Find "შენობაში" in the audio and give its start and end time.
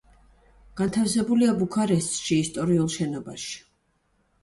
2.99-3.65